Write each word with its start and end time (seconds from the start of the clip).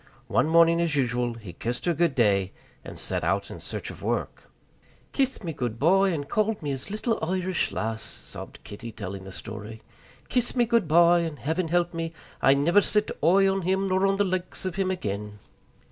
One 0.29 0.47
morning 0.47 0.81
as 0.81 0.95
usual 0.95 1.35
he 1.35 1.53
kissed 1.53 1.85
her 1.85 1.93
good 1.93 2.15
day, 2.15 2.53
and 2.83 2.97
set 2.97 3.23
out 3.23 3.51
in 3.51 3.59
search 3.59 3.91
of 3.91 4.01
work. 4.01 4.49
"Kissed 5.13 5.43
me 5.43 5.53
goodby, 5.53 6.09
and 6.11 6.27
called 6.27 6.63
me 6.63 6.71
his 6.71 6.89
little 6.89 7.19
Irish 7.23 7.71
lass," 7.71 8.01
sobbed 8.01 8.63
Kitty, 8.63 8.91
telling 8.91 9.25
the 9.25 9.31
story, 9.31 9.83
"kissed 10.27 10.55
me 10.55 10.65
goodby, 10.65 11.19
and, 11.23 11.37
Heaven 11.37 11.67
help 11.67 11.93
me, 11.93 12.13
I 12.41 12.55
niver 12.55 12.81
set 12.81 13.11
oi 13.23 13.47
on 13.47 13.61
him 13.61 13.85
nor 13.89 14.07
on 14.07 14.15
the 14.15 14.23
likes 14.23 14.65
of 14.65 14.73
him 14.73 14.89
again!" 14.89 15.37